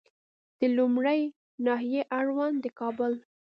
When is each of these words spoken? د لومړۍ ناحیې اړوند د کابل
د 0.59 0.61
لومړۍ 0.77 1.21
ناحیې 1.65 2.01
اړوند 2.19 2.57
د 2.61 2.65
کابل 2.79 3.13